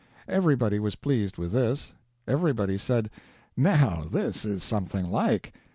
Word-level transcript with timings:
Everybody 0.27 0.79
was 0.79 0.95
pleased 0.95 1.37
with 1.37 1.51
this; 1.51 1.93
everybody 2.27 2.75
said, 2.79 3.11
"Now 3.55 4.03
this 4.11 4.45
is 4.45 4.63
something 4.63 5.11
like." 5.11 5.53